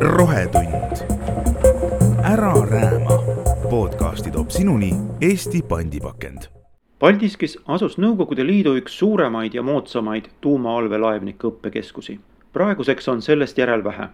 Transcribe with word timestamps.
rohetund. 0.00 0.96
ära 2.24 2.54
rääma. 2.70 3.22
podcasti 3.70 4.30
toob 4.30 4.50
sinuni 4.50 4.94
Eesti 5.20 5.62
pandipakend. 5.62 6.38
Paldiskis 6.98 7.58
asus 7.66 7.98
Nõukogude 7.98 8.46
Liidu 8.46 8.76
üks 8.76 8.98
suuremaid 8.98 9.54
ja 9.54 9.62
moodsamaid 9.62 10.24
tuumaallveelaevnike 10.40 11.46
õppekeskusi. 11.46 12.20
praeguseks 12.52 13.08
on 13.08 13.22
sellest 13.22 13.58
järel 13.58 13.84
vähe, 13.84 14.08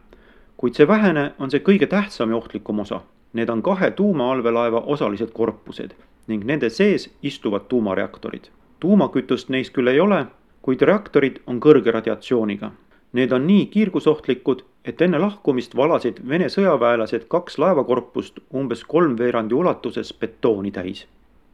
kuid 0.57 0.75
see 0.75 0.89
vähene 0.89 1.33
on 1.39 1.51
see 1.51 1.61
kõige 1.61 1.87
tähtsam 1.87 2.31
ja 2.31 2.37
ohtlikum 2.37 2.79
osa. 2.79 3.01
Need 3.33 3.49
on 3.49 3.63
kahe 3.63 3.91
tuumaallveelaeva 3.91 4.81
osalised 4.81 5.31
korpused 5.33 5.95
ning 6.27 6.45
nende 6.45 6.71
sees 6.71 7.11
istuvad 7.23 7.61
tuumareaktorid. 7.69 8.45
tuumakütust 8.81 9.49
neis 9.49 9.71
küll 9.71 9.89
ei 9.89 10.01
ole, 10.01 10.27
kuid 10.63 10.83
reaktorid 10.83 11.41
on 11.47 11.61
kõrge 11.61 11.93
radiatsiooniga. 11.93 12.71
Need 13.13 13.33
on 13.33 13.47
nii 13.47 13.67
kiirgusohtlikud, 13.67 14.63
et 14.85 15.03
enne 15.03 15.19
lahkumist 15.21 15.75
valasid 15.77 16.23
Vene 16.29 16.49
sõjaväelased 16.49 17.27
kaks 17.29 17.59
laevakorpust 17.59 18.39
umbes 18.55 18.85
kolmveerandi 18.85 19.55
ulatuses 19.55 20.15
betooni 20.15 20.71
täis. 20.71 21.07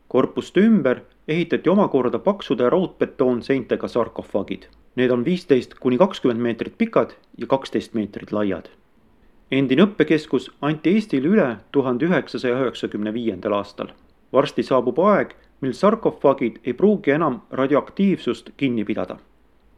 korpuste 0.09 0.61
ümber 0.61 1.01
ehitati 1.29 1.69
omakorda 1.71 2.19
paksude 2.19 2.71
raudbetoonseintega 2.71 3.89
sarkofagid. 3.89 4.63
Need 4.97 5.11
on 5.11 5.25
viisteist 5.25 5.75
kuni 5.75 5.99
kakskümmend 5.99 6.41
meetrit 6.41 6.79
pikad 6.79 7.11
ja 7.39 7.47
kaksteist 7.47 7.95
meetrit 7.95 8.33
laiad. 8.33 8.69
endine 9.51 9.83
õppekeskus 9.83 10.51
anti 10.61 10.91
Eestile 10.95 11.29
üle 11.29 11.57
tuhande 11.73 12.07
üheksasaja 12.07 12.61
üheksakümne 12.61 13.15
viiendal 13.15 13.53
aastal. 13.53 13.89
varsti 14.33 14.63
saabub 14.63 14.99
aeg, 14.99 15.35
mil 15.61 15.73
sarkofagid 15.73 16.57
ei 16.65 16.73
pruugi 16.73 17.11
enam 17.11 17.41
radioaktiivsust 17.51 18.51
kinni 18.57 18.85
pidada. 18.85 19.17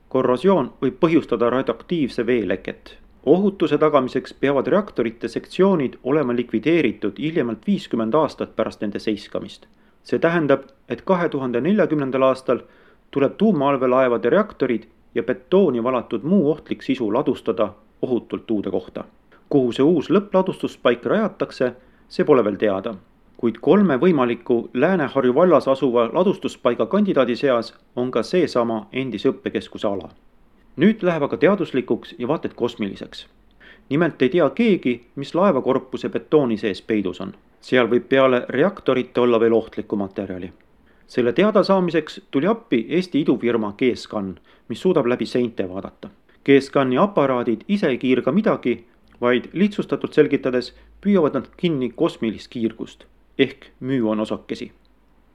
korrosioon 0.09 0.73
võib 0.83 0.97
põhjustada 1.01 1.51
radioaktiivse 1.51 2.27
vee 2.27 2.48
leket. 2.48 2.98
ohutuse 3.27 3.79
tagamiseks 3.79 4.34
peavad 4.34 4.67
reaktorite 4.67 5.28
sektsioonid 5.28 5.97
olema 6.03 6.37
likvideeritud 6.37 7.19
hiljemalt 7.19 7.67
viiskümmend 7.67 8.14
aastat 8.14 8.56
pärast 8.56 8.81
nende 8.81 8.98
seiskamist. 8.98 9.67
see 10.03 10.19
tähendab, 10.19 10.62
et 10.89 11.03
kahe 11.03 11.28
tuhande 11.28 11.61
neljakümnendal 11.61 12.22
aastal 12.22 12.61
tuleb 13.11 13.37
tuumaallveelaevade 13.37 14.31
reaktorid 14.31 14.83
ja 15.15 15.22
betooni 15.22 15.83
valatud 15.83 16.22
muu 16.22 16.50
ohtlik 16.50 16.83
sisu 16.83 17.12
ladustada 17.12 17.72
ohutult 18.03 18.50
uude 18.50 18.70
kohta. 18.70 19.05
kuhu 19.48 19.72
see 19.72 19.84
uus 19.84 20.11
lõppladustuspaik 20.11 21.05
rajatakse, 21.05 21.72
see 22.09 22.25
pole 22.25 22.44
veel 22.44 22.56
teada 22.56 22.94
kuid 23.41 23.56
kolme 23.60 23.96
võimaliku 23.96 24.69
Lääne-Harju 24.74 25.34
vallas 25.34 25.69
asuva 25.69 26.10
ladustuspaiga 26.12 26.86
kandidaadi 26.86 27.36
seas 27.36 27.72
on 27.97 28.10
ka 28.12 28.22
seesama 28.22 28.82
endise 28.92 29.30
õppekeskuse 29.30 29.86
ala. 29.88 30.08
nüüd 30.77 31.02
läheb 31.02 31.22
aga 31.22 31.36
teaduslikuks 31.36 32.14
ja 32.19 32.28
vaata 32.28 32.48
et 32.48 32.55
kosmiliseks. 32.55 33.27
nimelt 33.88 34.22
ei 34.22 34.28
tea 34.28 34.50
keegi, 34.50 34.92
mis 35.16 35.34
laevakorpuse 35.34 36.08
betooni 36.08 36.56
sees 36.56 36.82
peidus 36.82 37.20
on. 37.20 37.32
seal 37.60 37.88
võib 37.88 38.08
peale 38.08 38.44
reaktorite 38.48 39.20
olla 39.20 39.41
veel 39.41 39.52
ohtlikku 39.52 39.97
materjali. 39.97 40.52
selle 41.06 41.32
teadasaamiseks 41.32 42.20
tuli 42.30 42.47
appi 42.47 42.86
Eesti 42.88 43.20
idufirma 43.20 43.72
G-Scan, 43.78 44.38
mis 44.69 44.80
suudab 44.80 45.06
läbi 45.06 45.27
seinte 45.27 45.69
vaadata. 45.69 46.10
G-Scani 46.44 46.98
aparaadid 46.98 47.64
ise 47.69 47.86
ei 47.86 47.98
kiirga 47.98 48.32
midagi, 48.32 48.84
vaid 49.20 49.48
lihtsustatult 49.52 50.12
selgitades 50.12 50.75
püüavad 51.00 51.34
nad 51.34 51.48
kinni 51.56 51.91
kosmilist 51.97 52.48
kiirgust 52.50 53.06
ehk 53.41 53.70
müüonosakesi. 53.80 54.72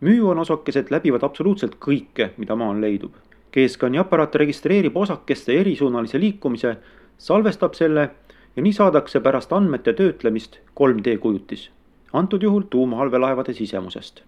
müüonosakesed 0.05 0.91
läbivad 0.93 1.23
absoluutselt 1.23 1.77
kõike, 1.81 2.29
mida 2.37 2.55
maal 2.55 2.81
leidub. 2.81 3.15
G-Scani 3.53 3.97
aparaat 3.97 4.35
registreerib 4.35 4.97
osakeste 4.97 5.55
erisuunalise 5.61 6.19
liikumise, 6.19 6.75
salvestab 7.17 7.73
selle 7.73 8.09
ja 8.55 8.63
nii 8.63 8.73
saadakse 8.73 9.19
pärast 9.19 9.53
andmete 9.53 9.93
töötlemist 9.93 10.59
3D 10.79 11.17
kujutis. 11.17 11.69
antud 12.13 12.43
juhul 12.43 12.61
tuumaallveelaevade 12.69 13.53
sisemusest. 13.53 14.23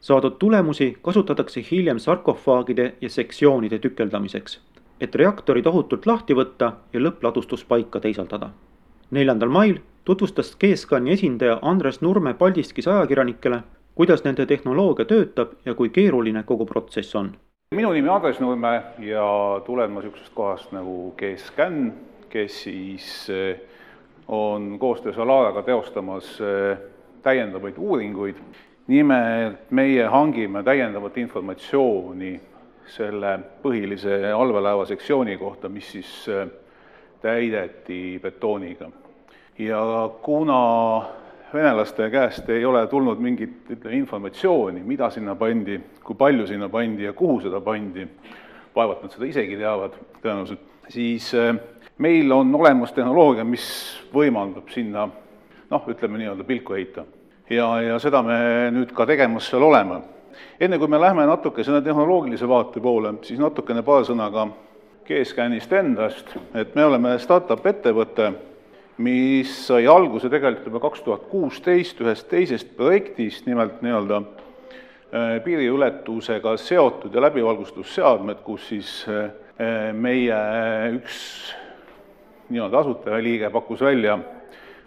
saadud 0.00 0.36
tulemusi 0.38 0.96
kasutatakse 1.02 1.64
hiljem 1.70 1.98
sarkofaagide 1.98 2.94
ja 3.00 3.10
sektsioonide 3.10 3.78
tükeldamiseks, 3.78 4.60
et 5.00 5.14
reaktorid 5.14 5.66
ohutult 5.66 6.06
lahti 6.06 6.34
võtta 6.34 6.72
ja 6.92 7.00
lõppladustuspaika 7.00 8.00
teisaldada. 8.00 8.50
Neljandal 9.14 9.52
mail 9.54 9.78
tutvustas 10.04 10.56
G-Scani 10.60 11.12
esindaja 11.12 11.58
Andres 11.62 12.00
Nurme 12.00 12.34
Paldiskis 12.34 12.88
ajakirjanikele, 12.88 13.60
kuidas 13.94 14.24
nende 14.24 14.46
tehnoloogia 14.46 15.06
töötab 15.08 15.54
ja 15.64 15.74
kui 15.74 15.88
keeruline 15.88 16.42
kogu 16.42 16.66
protsess 16.66 17.16
on. 17.16 17.32
minu 17.74 17.92
nimi 17.92 18.08
Andres 18.08 18.40
Nurme 18.40 18.82
ja 18.98 19.26
tulen 19.66 19.92
ma 19.92 20.00
niisugusest 20.00 20.34
kohast 20.34 20.72
nagu 20.72 21.14
G-Scan, 21.18 21.92
kes 22.28 22.62
siis 22.62 23.30
eh, 23.30 23.60
on 24.28 24.78
koostöös 24.78 25.18
Alaraga 25.18 25.62
teostamas 25.62 26.40
eh, 26.40 26.78
täiendavaid 27.22 27.74
uuringuid. 27.78 28.36
nimelt 28.86 29.70
meie 29.70 30.04
hangime 30.04 30.62
täiendavat 30.62 31.16
informatsiooni 31.18 32.40
selle 32.86 33.38
põhilise 33.62 34.32
allveelaeva 34.36 34.84
sektsiooni 34.84 35.38
kohta, 35.38 35.68
mis 35.68 35.92
siis 35.92 36.28
eh, 36.28 36.46
täideti 37.22 38.20
betooniga 38.22 38.90
ja 39.58 40.10
kuna 40.22 41.02
venelaste 41.54 42.10
käest 42.10 42.48
ei 42.50 42.64
ole 42.64 42.86
tulnud 42.86 43.18
mingit, 43.18 43.70
ütleme, 43.70 43.96
informatsiooni, 43.96 44.82
mida 44.82 45.10
sinna 45.10 45.36
pandi, 45.38 45.78
kui 46.04 46.16
palju 46.18 46.46
sinna 46.46 46.68
pandi 46.68 47.06
ja 47.06 47.12
kuhu 47.12 47.40
seda 47.44 47.60
pandi, 47.60 48.06
vaevalt 48.74 49.04
nad 49.04 49.14
seda 49.14 49.28
isegi 49.28 49.58
teavad 49.60 49.94
tõenäoliselt, 50.22 50.64
siis 50.90 51.30
äh, 51.38 51.54
meil 51.98 52.32
on 52.34 52.54
olemas 52.54 52.92
tehnoloogia, 52.92 53.44
mis 53.46 53.66
võimaldab 54.14 54.72
sinna 54.74 55.06
noh, 55.70 55.86
ütleme 55.90 56.18
nii-öelda 56.18 56.44
pilku 56.44 56.74
heita. 56.74 57.04
ja, 57.50 57.68
ja 57.82 57.98
seda 57.98 58.22
me 58.22 58.38
nüüd 58.74 58.90
ka 58.94 59.06
tegemas 59.06 59.46
seal 59.50 59.62
oleme. 59.62 60.00
enne 60.60 60.78
kui 60.78 60.88
me 60.88 61.00
läheme 61.00 61.26
natuke 61.26 61.64
selle 61.64 61.82
tehnoloogilise 61.82 62.48
vaate 62.48 62.80
poole, 62.80 63.14
siis 63.22 63.38
natukene 63.38 63.82
paar 63.82 64.02
sõna 64.04 64.30
ka 64.32 64.48
G-Scanist 65.06 65.72
endast, 65.72 66.34
et 66.54 66.74
me 66.74 66.84
oleme 66.84 67.18
startup 67.18 67.66
ettevõte 67.66 68.32
mis 68.98 69.50
sai 69.66 69.86
alguse 69.90 70.30
tegelikult 70.30 70.68
juba 70.68 70.82
kaks 70.84 71.02
tuhat 71.02 71.26
kuusteist 71.30 72.00
ühest 72.04 72.28
teisest 72.30 72.76
projektist, 72.76 73.46
nimelt 73.46 73.80
nii-öelda 73.82 74.20
äh, 74.22 75.40
piiriületusega 75.44 76.56
seotud 76.60 77.14
ja 77.14 77.24
läbivalgustusseadmed, 77.26 78.44
kus 78.46 78.68
siis 78.70 78.92
äh, 79.10 79.32
meie 79.92 80.38
üks 80.94 81.18
nii-öelda 82.52 82.84
asutajaliige 82.84 83.50
pakkus 83.50 83.82
välja 83.82 84.18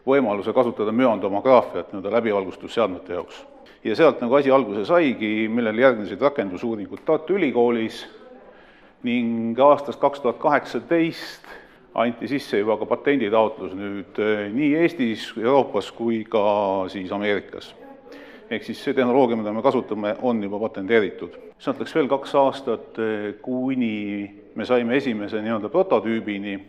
võimaluse 0.07 0.53
kasutada 0.55 0.93
müontomograafiat 0.95 1.91
nii-öelda 1.91 2.11
läbivalgustusseadmete 2.19 3.13
jaoks. 3.13 3.43
ja 3.83 3.95
sealt 3.95 4.21
nagu 4.21 4.35
asi 4.35 4.51
alguse 4.51 4.85
saigi, 4.85 5.47
millele 5.51 5.81
järgnesid 5.81 6.21
rakendusuuringud 6.21 7.03
Tartu 7.05 7.35
Ülikoolis 7.35 8.05
ning 9.03 9.59
aastast 9.59 9.99
kaks 9.99 10.19
tuhat 10.19 10.39
kaheksateist 10.39 11.43
anti 11.97 12.27
sisse 12.27 12.59
juba 12.61 12.77
ka 12.77 12.85
patenditaotlus 12.85 13.73
nüüd 13.73 14.19
eh, 14.21 14.45
nii 14.53 14.75
Eestis, 14.83 15.31
Euroopas 15.41 15.89
kui 15.97 16.21
ka 16.29 16.85
siis 16.93 17.11
Ameerikas. 17.11 17.73
ehk 18.49 18.63
siis 18.63 18.79
see 18.79 18.93
tehnoloogia, 18.95 19.35
mida 19.35 19.51
me 19.51 19.61
kasutame, 19.61 20.15
on 20.21 20.43
juba 20.43 20.59
patenteeritud. 20.59 21.33
sealt 21.59 21.79
läks 21.81 21.95
veel 21.95 22.07
kaks 22.07 22.35
aastat, 22.35 22.99
eh, 23.01 23.33
kuni 23.41 24.29
me 24.55 24.65
saime 24.65 24.97
esimese 24.97 25.41
nii-öelda 25.41 25.69
prototüübini 25.73 26.59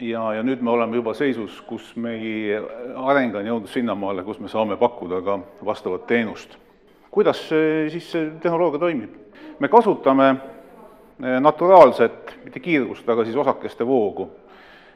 ja, 0.00 0.22
ja 0.34 0.44
nüüd 0.46 0.62
me 0.62 0.70
oleme 0.70 0.96
juba 0.96 1.14
seisus, 1.14 1.58
kus 1.66 1.96
meie 1.96 2.62
areng 2.96 3.34
on 3.34 3.46
jõudnud 3.50 3.72
sinnamaale, 3.72 4.22
kus 4.22 4.38
me 4.38 4.48
saame 4.48 4.78
pakkuda 4.78 5.20
ka 5.26 5.38
vastavat 5.66 6.06
teenust. 6.06 6.54
kuidas 7.10 7.48
siis 7.48 8.12
see 8.12 8.30
tehnoloogia 8.40 8.78
toimib? 8.78 9.18
me 9.58 9.68
kasutame 9.68 10.30
eh, 10.30 11.40
naturaalset, 11.40 12.38
mitte 12.44 12.62
kiirgust, 12.62 13.08
aga 13.08 13.26
siis 13.26 13.36
osakeste 13.36 13.86
voogu 13.86 14.30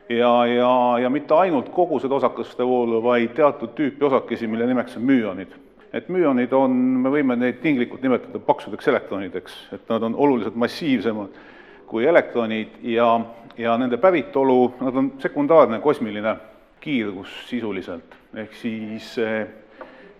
ja, 0.09 0.47
ja, 0.47 0.99
ja 1.03 1.11
mitte 1.11 1.35
ainult 1.35 1.69
kogu 1.75 1.99
seda 2.03 2.15
osakeste 2.15 2.67
voolu, 2.67 3.03
vaid 3.03 3.35
teatud 3.37 3.75
tüüpi 3.77 4.05
osakesi, 4.07 4.47
mille 4.47 4.67
nimeks 4.67 4.97
on 4.97 5.03
müonid. 5.03 5.55
et 5.93 6.09
müonid 6.13 6.53
on, 6.53 6.73
me 7.03 7.09
võime 7.09 7.37
neid 7.41 7.63
tinglikult 7.63 8.03
nimetada 8.05 8.39
paksudeks 8.39 8.89
elektronideks, 8.89 9.55
et 9.73 9.89
nad 9.89 10.03
on 10.03 10.15
oluliselt 10.15 10.57
massiivsemad 10.57 11.39
kui 11.87 12.05
elektronid 12.05 12.83
ja, 12.83 13.21
ja 13.59 13.77
nende 13.79 13.97
päritolu, 13.97 14.75
nad 14.81 14.97
on 14.97 15.13
sekundaarne 15.23 15.79
kosmiline 15.81 16.35
kiirgus 16.83 17.33
sisuliselt, 17.49 18.17
ehk 18.35 18.55
siis 18.61 19.15
eh, 19.23 19.47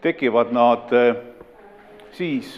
tekivad 0.03 0.55
nad 0.55 0.95
eh, 0.97 1.19
siis, 2.17 2.57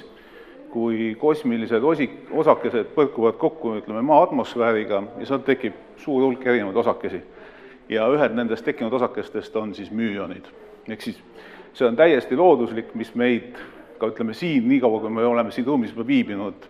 kui 0.78 1.16
kosmilised 1.18 1.82
osik, 1.82 2.12
osakesed 2.30 2.92
põrkuvad 2.94 3.38
kokku, 3.40 3.74
ütleme, 3.80 4.02
maa 4.06 4.22
atmosfääriga 4.28 5.02
ja 5.18 5.26
sealt 5.26 5.46
tekib 5.48 5.74
suur 5.98 6.22
hulk 6.22 6.46
erinevaid 6.46 6.76
osakesi. 6.76 7.22
ja 7.88 8.04
ühed 8.12 8.34
nendest 8.36 8.64
tekkinud 8.64 8.92
osakestest 8.92 9.56
on 9.56 9.74
siis 9.74 9.90
müüonid. 9.90 10.46
ehk 10.88 11.02
siis 11.02 11.18
see 11.72 11.88
on 11.88 11.96
täiesti 11.96 12.36
looduslik, 12.36 12.94
mis 12.94 13.14
meid 13.14 13.58
ka 13.98 14.06
ütleme 14.06 14.34
siin, 14.34 14.68
niikaua 14.68 15.00
kui 15.00 15.10
me 15.10 15.24
oleme 15.24 15.50
siin 15.50 15.66
ruumis 15.66 15.94
viibinud, 16.06 16.68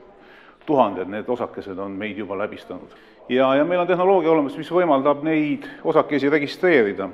tuhanded 0.66 1.08
need 1.08 1.28
osakesed 1.28 1.78
on 1.78 1.93
meid 1.93 2.19
juba 2.19 2.38
läbistanud. 2.38 2.96
ja, 3.28 3.55
ja 3.55 3.64
meil 3.64 3.81
on 3.81 3.87
tehnoloogia 3.87 4.31
olemas, 4.31 4.56
mis 4.56 4.72
võimaldab 4.72 5.22
neid 5.22 5.69
osakesi 5.84 6.31
registreerida. 6.31 7.10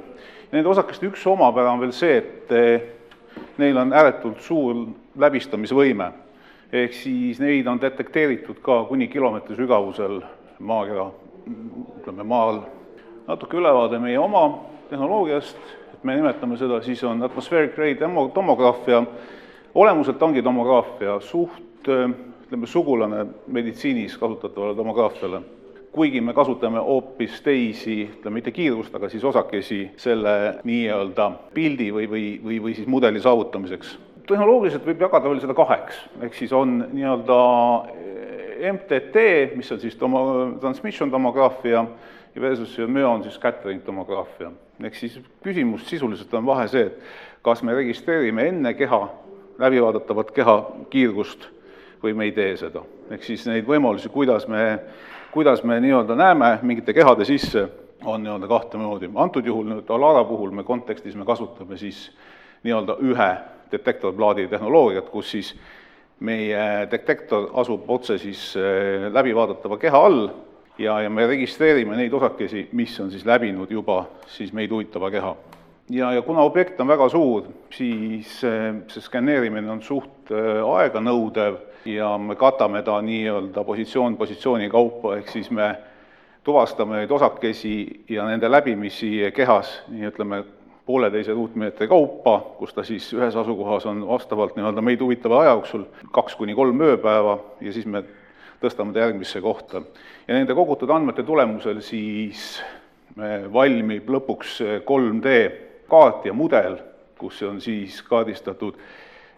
Nende 0.52 0.68
osakeste 0.68 1.08
üks 1.10 1.26
omapära 1.26 1.72
on 1.72 1.80
veel 1.80 1.92
see, 1.92 2.18
et 2.20 2.52
eh, 2.52 2.82
neil 3.58 3.78
on 3.78 3.92
ääretult 3.92 4.40
suur 4.40 4.86
läbistamisvõime. 5.18 6.12
Ehk 6.72 6.94
siis 6.94 7.40
neid 7.40 7.66
on 7.66 7.80
detekteeritud 7.80 8.60
ka 8.62 8.82
kuni 8.88 9.08
kilomeetri 9.08 9.56
sügavusel 9.56 10.20
maakera, 10.58 11.10
ütleme 12.00 12.24
maal. 12.24 12.60
natuke 13.26 13.56
ülevaade 13.56 13.98
meie 13.98 14.18
oma 14.18 14.60
tehnoloogiast, 14.90 15.56
et 15.94 16.04
me 16.04 16.16
nimetame 16.16 16.56
seda, 16.60 16.82
siis 16.84 17.04
on 17.04 17.22
atmospheric 17.22 17.78
ray 17.78 17.96
demo-, 18.00 18.28
tomograafia, 18.34 19.02
olemuselt 19.74 20.22
ongi 20.22 20.42
tomograafia 20.42 21.20
suht 21.20 21.88
ütleme, 21.88 22.66
sugulane 22.66 23.26
meditsiinis 23.46 24.18
kasutatavale 24.18 24.74
tomograafiale 24.76 25.40
kuigi 25.94 26.20
me 26.20 26.32
kasutame 26.34 26.80
hoopis 26.82 27.40
teisi, 27.42 28.08
ütleme 28.16 28.40
mitte 28.40 28.50
kiirust, 28.50 28.94
aga 28.94 29.08
siis 29.08 29.24
osakesi 29.24 29.84
selle 29.96 30.32
nii-öelda 30.66 31.28
pildi 31.54 31.92
või, 31.94 32.08
või, 32.10 32.24
või, 32.42 32.58
või 32.64 32.74
siis 32.74 32.88
mudeli 32.90 33.22
saavutamiseks. 33.22 33.92
Tehnoloogiliselt 34.26 34.86
võib 34.86 35.04
jagada 35.06 35.28
veel 35.30 35.40
seda 35.42 35.56
kaheks, 35.56 36.00
ehk 36.24 36.36
siis 36.38 36.52
on 36.56 36.78
nii-öelda 36.92 37.38
MTT, 38.72 39.24
mis 39.56 39.72
on 39.72 39.80
siis 39.82 39.96
tomo-, 40.00 40.54
transmission 40.60 41.10
tomograafia 41.10 41.84
ja 42.34 42.42
versus 42.42 42.78
müon 42.86 43.22
siis 43.22 43.36
scattering 43.38 43.82
tomograafia. 43.84 44.52
ehk 44.82 44.94
siis 44.94 45.20
küsimus 45.44 45.88
sisuliselt 45.88 46.34
on 46.34 46.46
vahe 46.46 46.68
see, 46.68 46.86
et 46.86 46.98
kas 47.42 47.62
me 47.62 47.74
registreerime 47.74 48.48
enne 48.48 48.74
keha, 48.74 49.02
läbivaadatavat 49.58 50.30
keha 50.34 50.56
kiirgust 50.90 51.48
või 52.02 52.14
me 52.14 52.24
ei 52.24 52.32
tee 52.32 52.56
seda. 52.56 52.82
ehk 53.10 53.22
siis 53.22 53.46
neid 53.46 53.66
võimalusi, 53.68 54.08
kuidas 54.08 54.48
me 54.48 54.80
kuidas 55.34 55.64
me 55.64 55.80
nii-öelda 55.80 56.14
näeme 56.14 56.58
mingite 56.62 56.92
kehade 56.92 57.24
sisse, 57.24 57.68
on 58.04 58.22
nii-öelda 58.22 58.48
kahte 58.48 58.78
moodi. 58.78 59.10
antud 59.14 59.46
juhul 59.46 59.66
nüüd 59.66 59.90
Alara 59.90 60.24
puhul 60.24 60.50
me 60.50 60.62
kontekstis 60.62 61.16
me 61.16 61.24
kasutame 61.24 61.76
siis 61.76 62.12
nii-öelda 62.62 62.96
ühe 63.02 63.30
detektorplaadi 63.72 64.48
tehnoloogiat, 64.48 65.08
kus 65.10 65.30
siis 65.30 65.54
meie 66.24 66.86
detektor 66.90 67.50
asub 67.60 67.88
otse 67.90 68.18
siis 68.18 68.52
eh, 68.56 69.08
läbivaadatava 69.12 69.78
keha 69.82 70.00
all 70.06 70.28
ja, 70.78 71.00
ja 71.02 71.10
me 71.10 71.26
registreerime 71.26 71.96
neid 71.98 72.14
osakesi, 72.14 72.68
mis 72.72 72.94
on 73.00 73.10
siis 73.10 73.26
läbinud 73.26 73.70
juba 73.70 74.04
siis 74.30 74.52
meid 74.52 74.70
huvitava 74.70 75.10
keha. 75.10 75.34
ja, 75.90 76.12
ja 76.12 76.22
kuna 76.22 76.42
objekt 76.42 76.80
on 76.80 76.88
väga 76.88 77.08
suur, 77.08 77.48
siis 77.70 78.38
eh, 78.44 78.70
see 78.88 79.02
skaneerimine 79.02 79.70
on 79.70 79.82
suht 79.82 80.30
eh, 80.30 80.62
aeganõudev 80.62 81.58
ja 81.84 82.14
me 82.18 82.36
katame 82.36 82.82
ta 82.82 83.00
nii-öelda 83.02 83.64
positsioon 83.64 84.16
positsiooni 84.16 84.70
kaupa, 84.70 85.16
ehk 85.18 85.28
siis 85.28 85.50
me 85.50 85.74
tuvastame 86.44 87.00
neid 87.00 87.10
osakesi 87.10 88.04
ja 88.08 88.26
nende 88.28 88.50
läbimisi 88.50 89.30
kehas, 89.34 89.80
nii 89.88 90.08
ütleme, 90.12 90.42
pooleteise 90.86 91.32
ruutmeetri 91.32 91.88
kaupa, 91.88 92.38
kus 92.58 92.74
ta 92.74 92.84
siis 92.84 93.06
ühes 93.16 93.36
asukohas 93.36 93.86
on 93.86 94.02
vastavalt 94.08 94.56
nii-öelda 94.56 94.82
meid 94.84 95.00
huvitava 95.00 95.40
aja 95.40 95.54
jooksul 95.56 95.86
kaks 96.12 96.36
kuni 96.36 96.54
kolm 96.54 96.80
ööpäeva 96.84 97.38
ja 97.60 97.72
siis 97.72 97.86
me 97.86 98.04
tõstame 98.60 98.92
ta 98.92 99.04
järgmisse 99.04 99.40
kohta. 99.40 99.82
ja 100.28 100.34
nende 100.34 100.54
kogutud 100.54 100.90
andmete 100.90 101.22
tulemusel 101.22 101.80
siis 101.80 102.62
valmib 103.52 104.08
lõpuks 104.10 104.58
3D 104.84 105.34
kaart 105.88 106.26
ja 106.26 106.32
mudel, 106.32 106.76
kus 107.18 107.42
on 107.42 107.60
siis 107.60 108.02
kaardistatud 108.02 108.76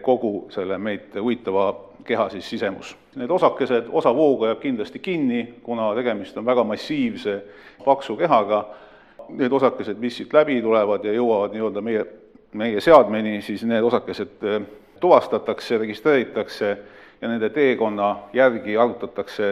kogu 0.02 0.48
selle 0.50 0.78
meid 0.78 1.14
huvitava 1.14 1.68
keha 2.06 2.28
siis 2.28 2.50
sisemus. 2.50 2.96
Need 3.16 3.30
osakesed, 3.30 3.88
osa 3.92 4.12
vooga 4.14 4.52
jääb 4.52 4.60
kindlasti 4.62 4.98
kinni, 4.98 5.42
kuna 5.62 5.90
tegemist 5.94 6.36
on 6.38 6.46
väga 6.46 6.64
massiivse 6.64 7.40
paksu 7.84 8.16
kehaga, 8.16 8.64
need 9.28 9.52
osakesed, 9.52 9.98
mis 9.98 10.16
siit 10.16 10.32
läbi 10.32 10.60
tulevad 10.62 11.04
ja 11.04 11.14
jõuavad 11.14 11.54
nii-öelda 11.54 11.82
meie, 11.82 12.04
meie 12.56 12.80
seadmeni, 12.80 13.40
siis 13.42 13.64
need 13.68 13.84
osakesed 13.84 14.44
eh, 14.46 14.60
tuvastatakse, 15.00 15.78
registreeritakse 15.78 16.76
ja 17.20 17.28
nende 17.28 17.50
teekonna 17.50 18.16
järgi 18.36 18.76
arvutatakse, 18.76 19.50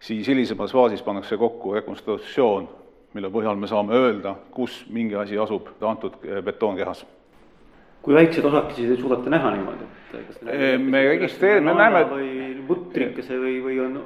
siis 0.00 0.28
hilisemas 0.28 0.72
faasis 0.72 1.02
pannakse 1.02 1.36
kokku 1.36 1.74
rekonstruktsioon, 1.74 2.68
mille 3.14 3.30
põhjal 3.30 3.58
me 3.58 3.70
saame 3.70 3.98
öelda, 3.98 4.34
kus 4.54 4.84
mingi 4.90 5.18
asi 5.18 5.38
asub 5.38 5.74
antud 5.80 6.18
eh, 6.24 6.42
betoonkehas 6.42 7.04
kui 8.04 8.14
väikseid 8.14 8.44
osakesi 8.44 8.84
te 8.84 8.96
suudate 9.00 9.30
näha 9.32 9.50
niimoodi, 9.54 9.86
et 10.12 10.26
kas 10.28 10.40
te 10.42 10.72
me 10.78 11.00
registreerime, 11.08 11.72
me 11.72 11.76
näeme 11.78 12.02
või 12.10 12.26
vutrikese 12.68 13.38
või, 13.40 13.56
või 13.64 13.78
on 13.84 13.98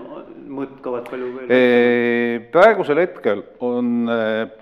mõõtkavad 0.58 1.08
palju 1.10 1.28
veel? 1.36 1.52
praegusel 2.52 3.00
hetkel 3.02 3.42
on 3.64 4.10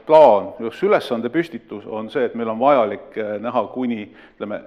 plaan, 0.09 0.53
just 0.65 0.83
ülesande 0.87 1.31
püstitus 1.33 1.87
on 1.87 2.11
see, 2.13 2.27
et 2.29 2.37
meil 2.39 2.53
on 2.53 2.61
vajalik 2.61 3.17
näha 3.43 3.65
kuni 3.75 4.03
ütleme, 4.09 4.61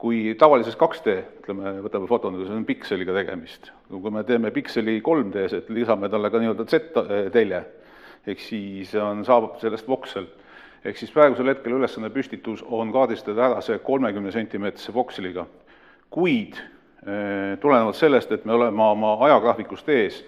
kui 0.00 0.34
tavalises 0.40 0.78
2D, 0.80 1.16
ütleme, 1.42 1.76
võtame 1.84 2.08
fotonduse, 2.08 2.48
see 2.48 2.56
on 2.56 2.68
pikseliga 2.68 3.16
tegemist. 3.16 3.70
kui 3.90 4.14
me 4.14 4.24
teeme 4.24 4.52
pikseli 4.54 5.00
3D-s, 5.04 5.58
et 5.60 5.72
lisame 5.74 6.08
talle 6.08 6.30
ka 6.32 6.40
nii-öelda 6.40 6.68
Z-telje, 6.70 7.64
ehk 8.26 8.44
siis 8.44 8.94
on, 9.00 9.24
saabub 9.28 9.58
sellest 9.60 9.88
voksel 9.88 10.28
ehk 10.84 10.96
siis 10.96 11.12
praegusel 11.12 11.50
hetkel 11.52 11.76
ülesanne 11.76 12.08
püstitus 12.12 12.62
on 12.64 12.92
kaardistada 12.94 13.50
ära 13.50 13.64
see 13.64 13.78
kolmekümne 13.84 14.32
sentimeetrise 14.32 14.94
voksliga, 14.96 15.44
kuid 16.12 16.56
tulenevalt 17.60 17.96
sellest, 17.96 18.32
et 18.32 18.44
me 18.44 18.52
oleme 18.52 18.82
oma 18.82 19.14
ajagraafikust 19.24 19.88
ees, 19.88 20.18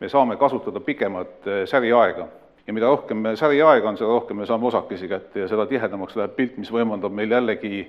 me 0.00 0.08
saame 0.08 0.36
kasutada 0.36 0.80
pikemat 0.80 1.46
eh, 1.46 1.62
säriaega. 1.70 2.26
ja 2.66 2.72
mida 2.72 2.86
rohkem 2.86 3.22
säriaega 3.38 3.88
on, 3.88 3.96
seda 3.96 4.10
rohkem 4.10 4.36
me 4.36 4.46
saame 4.46 4.66
osakesi 4.66 5.08
kätte 5.08 5.40
ja 5.40 5.48
seda 5.48 5.66
tihedamaks 5.70 6.16
läheb 6.16 6.34
pilt, 6.36 6.56
mis 6.58 6.72
võimaldab 6.72 7.14
meil 7.14 7.30
jällegi 7.30 7.86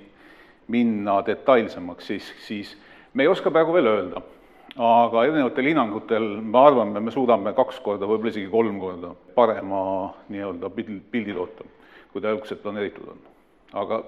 minna 0.68 1.18
detailsemaks, 1.26 2.06
siis, 2.06 2.28
siis 2.46 2.76
me 3.14 3.26
ei 3.26 3.28
oska 3.28 3.50
praegu 3.50 3.74
veel 3.74 3.86
öelda. 3.86 4.22
aga 4.78 5.24
erinevatel 5.24 5.66
hinnangutel 5.72 6.28
me 6.38 6.58
arvame, 6.58 7.00
me 7.00 7.10
suudame 7.10 7.52
kaks 7.52 7.80
korda, 7.80 8.06
võib-olla 8.06 8.30
isegi 8.30 8.46
kolm 8.52 8.78
korda 8.80 9.10
parema 9.34 9.80
nii-öelda 10.28 10.70
pild, 10.70 11.02
pildi 11.10 11.34
toota 11.34 11.66
kui 12.12 12.22
ta 12.22 12.32
algselt 12.32 12.62
planeeritud 12.62 13.08
on. 13.12 13.18
aga 13.78 14.00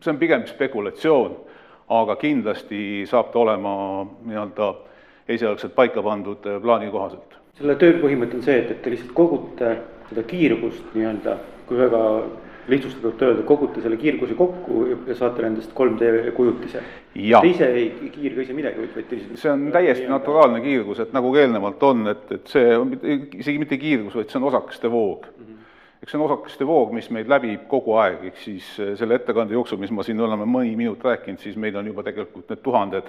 see 0.00 0.12
on 0.12 0.18
pigem 0.18 0.46
spekulatsioon, 0.48 1.36
aga 1.88 2.16
kindlasti 2.16 3.06
saab 3.06 3.32
ta 3.32 3.38
olema 3.38 3.74
nii-öelda 4.26 4.72
esialgselt 5.28 5.74
paika 5.74 6.02
pandud 6.02 6.46
plaani 6.62 6.90
kohaselt. 6.90 7.36
selle 7.58 7.76
töö 7.80 8.00
põhimõte 8.02 8.36
on 8.36 8.42
see, 8.44 8.58
et, 8.60 8.70
et 8.70 8.82
te 8.82 8.90
lihtsalt 8.92 9.14
kogute 9.16 9.76
seda 10.10 10.22
kiirgust 10.28 10.92
nii-öelda, 10.94 11.38
kui 11.68 11.78
väga 11.78 12.02
lihtsustatult 12.68 13.22
öelda, 13.22 13.42
kogute 13.46 13.82
selle 13.82 13.96
kiirguse 13.96 14.34
kokku 14.34 14.82
ja 15.06 15.14
saate 15.14 15.44
nendest 15.44 15.70
3D 15.78 16.32
kujutise. 16.34 16.82
Te 17.14 17.48
ise 17.48 17.68
ei 17.70 18.10
kiirga 18.12 18.42
ise 18.42 18.56
midagi, 18.56 18.82
vaid 18.82 19.06
te 19.06 19.18
lihtsalt 19.18 19.42
see 19.42 19.52
on 19.52 19.68
täiesti 19.74 20.08
naturaalne 20.10 20.60
kiirgus, 20.64 21.04
et 21.04 21.14
nagu 21.16 21.30
ka 21.32 21.44
eelnevalt 21.44 21.86
on, 21.86 22.06
et, 22.12 22.26
et 22.34 22.50
see 22.50 22.74
on 22.76 22.92
isegi 22.98 23.60
mitte 23.62 23.78
kiirgus, 23.80 24.18
vaid 24.18 24.32
see 24.32 24.40
on 24.42 24.48
osakeste 24.50 24.90
voog 24.90 25.28
mm. 25.30 25.45
Eks 26.06 26.12
see 26.14 26.20
on 26.20 26.24
osakeste 26.30 26.66
voog, 26.66 26.92
mis 26.94 27.08
meid 27.10 27.26
läbib 27.26 27.64
kogu 27.66 27.96
aeg, 27.98 28.20
ehk 28.28 28.36
siis 28.38 28.66
eh, 28.78 28.92
selle 28.94 29.16
ettekande 29.18 29.56
jooksul, 29.56 29.80
mis 29.82 29.90
ma 29.90 30.04
siin 30.06 30.20
oleme 30.22 30.44
mõni 30.46 30.76
minut 30.78 31.02
rääkinud, 31.02 31.40
siis 31.42 31.56
meid 31.58 31.74
on 31.74 31.88
juba 31.90 32.04
tegelikult 32.06 32.52
need 32.52 32.62
tuhanded 32.62 33.08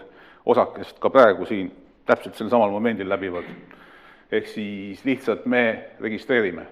osakest 0.49 0.97
ka 1.03 1.11
praegu 1.13 1.45
siin 1.45 1.69
täpselt 2.09 2.39
sel 2.39 2.49
samal 2.49 2.73
momendil 2.73 3.05
läbivad. 3.09 3.45
ehk 4.31 4.49
siis 4.49 5.05
lihtsalt 5.05 5.45
me 5.45 5.93
registreerime. 6.01 6.65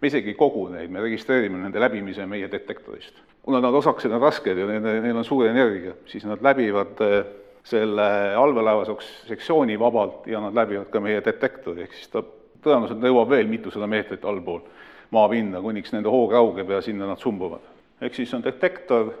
me 0.00 0.06
isegi 0.06 0.30
ei 0.30 0.38
kogu 0.38 0.68
neid, 0.68 0.94
me 0.94 1.00
registreerime 1.00 1.58
nende 1.58 1.80
läbimise 1.80 2.26
meie 2.26 2.50
detektorist. 2.50 3.18
kuna 3.42 3.60
nad 3.60 3.74
osakesed 3.74 4.12
on 4.12 4.20
rasked 4.20 4.58
ja 4.58 4.66
nende, 4.66 5.00
neil 5.00 5.16
on 5.16 5.24
suur 5.24 5.46
energia, 5.46 5.98
siis 6.06 6.24
nad 6.24 6.38
läbivad 6.38 7.02
eh, 7.02 7.24
selle 7.64 8.34
allveelaeva 8.36 9.00
sektsiooni 9.26 9.78
vabalt 9.78 10.26
ja 10.26 10.40
nad 10.40 10.54
läbivad 10.54 10.86
ka 10.86 11.00
meie 11.00 11.18
detektori, 11.20 11.82
ehk 11.82 11.98
siis 11.98 12.14
ta 12.14 12.22
tõenäoliselt 12.62 13.02
jõuab 13.02 13.34
veel 13.34 13.50
mitusada 13.50 13.90
meetrit 13.90 14.24
allpool 14.24 14.62
maapinda, 15.10 15.60
kuniks 15.64 15.92
nende 15.92 16.10
hoog 16.12 16.32
raugeb 16.32 16.70
ja 16.70 16.80
sinna 16.84 17.06
nad 17.06 17.18
sumbuvad. 17.18 17.64
ehk 18.00 18.14
siis 18.14 18.34
on 18.34 18.42
detektor, 18.44 19.12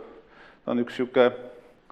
ta 0.64 0.70
on 0.70 0.84
üks 0.84 0.98
niisugune 0.98 1.32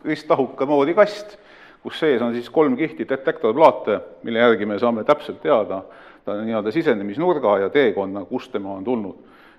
ristlahuka 0.05 0.67
moodi 0.67 0.95
kast, 0.95 1.39
kus 1.83 1.99
sees 1.99 2.23
on 2.23 2.35
siis 2.35 2.51
kolm 2.51 2.77
kihti 2.77 3.09
detektorplaate, 3.09 4.01
mille 4.23 4.39
järgi 4.39 4.67
me 4.67 4.79
saame 4.79 5.05
täpselt 5.05 5.43
teada 5.43 5.83
ta 6.25 6.35
nii-öelda 6.43 6.71
sisenemisnurga 6.71 7.59
ja 7.59 7.71
teekonna, 7.71 8.25
kust 8.25 8.53
tema 8.53 8.75
on 8.75 8.85
tulnud. 8.85 9.15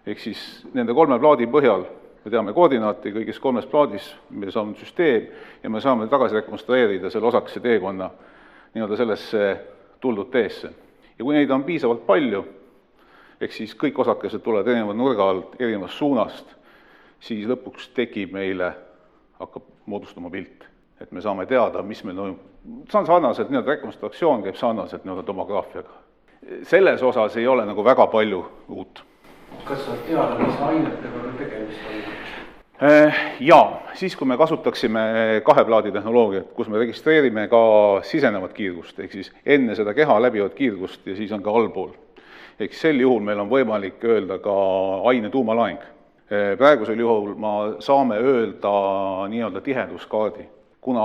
ehk 0.08 0.20
siis 0.20 0.68
nende 0.74 0.94
kolme 0.94 1.20
plaadi 1.20 1.48
põhjal 1.48 1.86
me 2.28 2.32
teame 2.32 2.54
koordinaati 2.54 3.12
kõigis 3.16 3.40
kolmes 3.40 3.66
plaadis, 3.72 4.08
me 4.30 4.52
saame 4.52 4.76
süsteem 4.76 5.30
ja 5.64 5.70
me 5.70 5.80
saame 5.80 6.10
tagasi 6.12 6.36
rekonstrueerida 6.36 7.10
selle 7.10 7.30
osakese 7.30 7.62
teekonna 7.64 8.10
nii-öelda 8.74 8.98
sellesse 9.00 9.44
tuldud 10.04 10.28
teesse. 10.32 10.70
ja 11.18 11.24
kui 11.24 11.36
neid 11.36 11.52
on 11.52 11.64
piisavalt 11.64 12.06
palju, 12.06 12.44
ehk 13.42 13.54
siis 13.54 13.76
kõik 13.78 14.00
osakesed 14.02 14.42
tulevad 14.44 14.68
erineva 14.68 14.94
nurga 14.94 15.30
alt, 15.30 15.56
erinevast 15.60 15.98
suunast, 15.98 16.56
siis 17.20 17.48
lõpuks 17.50 17.92
tekib 17.96 18.34
meile, 18.34 18.72
hakkab 19.40 19.64
moodustuma 19.86 20.30
pilt. 20.30 20.66
et 21.02 21.12
me 21.12 21.22
saame 21.22 21.46
teada, 21.46 21.82
mis 21.86 22.00
meil 22.04 22.16
toimub, 22.18 22.40
see 22.90 22.98
on 22.98 23.06
sarnaselt, 23.06 23.52
nii-öelda 23.52 23.76
rekonstruktsioon 23.76 24.42
käib 24.44 24.56
sarnaselt 24.58 25.04
nii-öelda 25.06 25.24
tomograafiaga. 25.24 25.90
selles 26.64 27.04
osas 27.04 27.38
ei 27.38 27.48
ole 27.48 27.66
nagu 27.66 27.84
väga 27.84 28.08
palju 28.08 28.46
uut. 28.70 29.04
kas 29.66 29.86
sa 29.86 29.92
tead, 30.08 30.40
mis 30.40 30.62
ainetega 30.62 31.34
tegemist 31.38 31.86
on? 31.86 32.28
Äh, 32.84 33.16
jaa, 33.40 33.82
siis 33.94 34.16
kui 34.16 34.28
me 34.28 34.38
kasutaksime 34.38 35.00
kaheplaadi 35.44 35.92
tehnoloogiat, 35.92 36.52
kus 36.54 36.68
me 36.70 36.78
registreerime 36.78 37.48
ka 37.50 37.62
sisenevat 38.06 38.54
kiirgust, 38.54 39.00
ehk 39.00 39.16
siis 39.18 39.32
enne 39.46 39.76
seda 39.76 39.96
keha 39.98 40.20
läbivat 40.22 40.54
kiirgust 40.54 41.08
ja 41.08 41.16
siis 41.16 41.32
on 41.32 41.42
ka 41.42 41.50
allpool. 41.50 41.96
Ehk 42.60 42.74
sel 42.74 43.00
juhul 43.02 43.22
meil 43.22 43.40
on 43.44 43.50
võimalik 43.52 44.02
öelda 44.04 44.40
ka 44.42 44.54
aine 45.10 45.30
tuumalaeng. 45.30 45.84
Praegusel 46.28 47.00
juhul 47.00 47.36
ma 47.40 47.54
saame 47.84 48.18
öelda 48.20 48.72
nii-öelda 49.32 49.62
tiheduskaardi. 49.62 50.50
kuna 50.88 51.04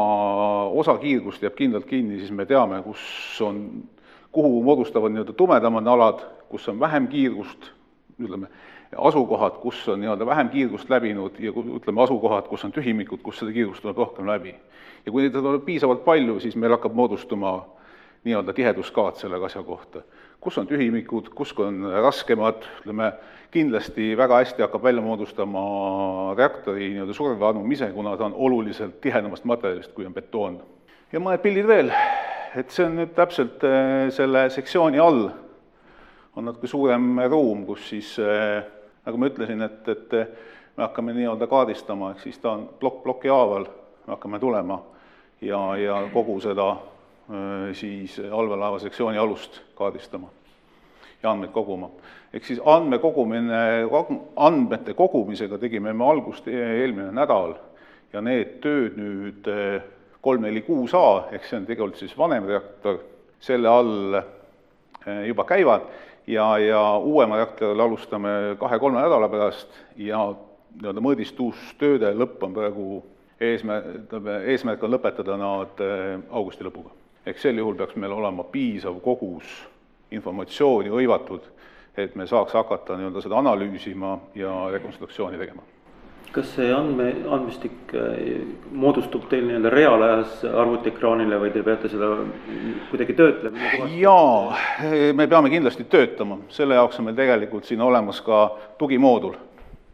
osa 0.79 0.95
kiirgust 0.99 1.43
jääb 1.43 1.57
kindlalt 1.59 1.87
kinni, 1.91 2.19
siis 2.19 2.31
me 2.31 2.45
teame, 2.47 2.83
kus 2.83 3.01
on, 3.43 3.83
kuhu 4.33 4.63
moodustavad 4.63 5.11
nii-öelda 5.11 5.33
tumedamad 5.33 5.87
alad, 5.87 6.21
kus 6.49 6.69
on 6.69 6.79
vähem 6.81 7.09
kiirgust, 7.09 7.73
ütleme, 8.21 8.47
asukohad, 8.97 9.59
kus 9.59 9.89
on 9.89 10.01
nii-öelda 10.01 10.27
vähem 10.27 10.53
kiirgust 10.55 10.91
läbinud 10.91 11.41
ja 11.43 11.51
ütleme, 11.51 12.03
asukohad, 12.03 12.47
kus 12.47 12.65
on 12.65 12.73
tühimikud, 12.73 13.25
kus 13.27 13.41
seda 13.43 13.53
kiirgust 13.53 13.83
tuleb 13.83 13.99
rohkem 13.99 14.27
läbi. 14.27 14.55
ja 15.07 15.13
kui 15.13 15.23
neid 15.23 15.35
tuleb 15.35 15.65
piisavalt 15.65 16.05
palju, 16.05 16.39
siis 16.41 16.57
meil 16.57 16.77
hakkab 16.77 16.95
moodustuma 16.95 17.65
nii-öelda 18.25 18.53
tiheduskaart 18.53 19.17
selle 19.17 19.45
asja 19.45 19.63
kohta. 19.63 20.03
kus 20.41 20.59
on 20.59 20.67
tühimikud, 20.67 21.29
kus 21.35 21.53
on 21.59 21.85
raskemad, 22.03 22.65
ütleme, 22.81 23.13
kindlasti 23.51 24.17
väga 24.19 24.41
hästi 24.41 24.63
hakkab 24.63 24.83
välja 24.83 25.03
moodustama 25.03 25.63
reaktori 26.37 26.89
nii-öelda 26.91 27.15
surveanum 27.15 27.73
ise, 27.73 27.93
kuna 27.95 28.17
ta 28.17 28.25
on 28.25 28.35
oluliselt 28.35 29.01
tihedamast 29.01 29.45
materjalist, 29.45 29.93
kui 29.93 30.07
on 30.07 30.15
betoon. 30.15 30.61
ja 31.13 31.21
mõned 31.21 31.43
pildid 31.43 31.67
veel, 31.67 31.93
et 32.57 32.71
see 32.71 32.87
on 32.87 32.97
nüüd 32.99 33.15
täpselt 33.15 33.65
äh, 33.65 34.11
selle 34.11 34.49
sektsiooni 34.51 34.99
all, 34.99 35.29
on 36.37 36.49
natuke 36.49 36.67
suurem 36.67 37.21
ruum, 37.31 37.67
kus 37.67 37.89
siis 37.89 38.17
äh, 38.19 38.65
nagu 39.07 39.19
ma 39.19 39.29
ütlesin, 39.31 39.63
et, 39.63 39.89
et 39.89 40.17
me 40.77 40.87
hakkame 40.87 41.15
nii-öelda 41.15 41.47
kaardistama, 41.47 42.15
ehk 42.15 42.25
siis 42.25 42.39
ta 42.43 42.57
on 42.57 42.67
plokk 42.81 43.03
ploki 43.05 43.31
haaval, 43.31 43.69
me 44.07 44.17
hakkame 44.17 44.41
tulema 44.41 44.81
ja, 45.41 45.61
ja 45.77 46.01
kogu 46.13 46.41
seda 46.41 46.75
siis 47.79 48.17
allveelaeva 48.19 48.79
sektsiooni 48.83 49.19
alust 49.19 49.61
kaardistama 49.79 50.29
ja 51.23 51.31
andmeid 51.31 51.53
koguma. 51.55 51.91
ehk 52.35 52.45
siis 52.45 52.61
andmekogumine, 52.65 53.87
andmete 54.37 54.95
kogumisega 54.95 55.59
tegime 55.59 55.93
me 55.93 56.05
algust 56.05 56.49
e-, 56.49 56.63
eelmine 56.83 57.13
nädal 57.15 57.55
ja 58.13 58.21
need 58.21 58.59
tööd 58.65 58.99
nüüd 58.99 59.49
kolm, 60.21 60.43
neli, 60.43 60.63
kuus 60.67 60.95
A, 60.95 61.29
ehk 61.33 61.47
see 61.47 61.61
on 61.61 61.67
tegelikult 61.67 62.01
siis 62.03 62.17
vanem 62.19 62.47
reaktor, 62.49 62.99
selle 63.41 63.69
all 63.69 64.19
juba 65.27 65.45
käivad 65.45 65.87
ja, 66.27 66.59
ja 66.59 66.83
uuema 66.99 67.37
reaktoril 67.37 67.81
alustame 67.81 68.57
kahe-kolme 68.59 69.03
nädala 69.03 69.29
pärast 69.29 69.69
ja 69.97 70.25
nii-öelda 70.81 71.05
mõõdistustööde 71.05 72.13
lõpp 72.17 72.45
on 72.47 72.55
praegu 72.57 72.87
eesmärk, 73.43 73.89
ütleme, 74.05 74.39
eesmärk 74.53 74.85
on 74.87 74.95
lõpetada 74.95 75.37
nad 75.41 75.83
äh, 75.83 76.21
augusti 76.31 76.65
lõpuga. 76.65 76.95
Ehk 77.27 77.39
sel 77.39 77.59
juhul 77.59 77.77
peaks 77.79 77.97
meil 77.97 78.13
olema 78.13 78.45
piisav 78.45 78.99
kogus 79.05 79.51
informatsiooni 80.13 80.93
hõivatud, 80.93 81.45
et 81.97 82.17
me 82.17 82.27
saaks 82.27 82.53
hakata 82.57 82.97
nii-öelda 82.97 83.23
seda 83.25 83.39
analüüsima 83.41 84.19
ja 84.35 84.55
rekonstruktsiooni 84.73 85.39
tegema 85.41 85.63
kas 86.33 86.49
see 86.57 86.71
andme, 86.73 87.11
andmestik 87.33 87.93
äh, 87.97 88.43
moodustub 88.73 89.27
teil 89.31 89.45
nii-öelda 89.49 89.73
reaalajas 89.73 90.41
arvutiekraanile 90.49 91.39
või 91.43 91.53
te 91.53 91.63
peate 91.67 91.91
seda 91.93 92.09
kuidagi 92.91 93.17
töötlema? 93.19 93.89
jaa, 94.01 94.61
me 95.19 95.27
peame 95.29 95.53
kindlasti 95.53 95.85
töötama, 95.93 96.41
selle 96.53 96.79
jaoks 96.79 97.01
on 97.01 97.09
meil 97.09 97.19
tegelikult 97.19 97.69
siin 97.69 97.85
olemas 97.85 98.23
ka 98.25 98.45
tugimoodul. 98.81 99.37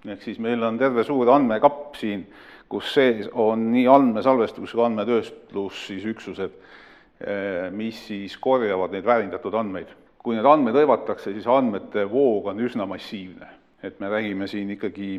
ehk 0.06 0.22
siis 0.22 0.38
meil 0.38 0.62
on 0.62 0.78
terve 0.78 1.04
suur 1.04 1.30
andmekapp 1.34 1.98
siin, 1.98 2.26
kus 2.70 2.92
sees 2.94 3.28
on 3.32 3.70
nii 3.72 3.88
andmesalvestus 3.90 4.72
kui 4.72 4.84
andmetöötlus 4.84 5.86
siis 5.88 6.06
üksused, 6.06 6.54
mis 7.74 7.98
siis 8.06 8.36
korjavad 8.38 8.92
neid 8.94 9.06
väärindatud 9.06 9.54
andmeid. 9.58 9.88
kui 10.22 10.36
need 10.36 10.46
andmed 10.46 10.76
hõivatakse, 10.76 11.32
siis 11.32 11.46
andmete 11.50 12.04
voog 12.10 12.46
on 12.52 12.60
üsna 12.60 12.86
massiivne, 12.86 13.48
et 13.82 14.00
me 14.00 14.10
räägime 14.12 14.46
siin 14.46 14.70
ikkagi 14.70 15.16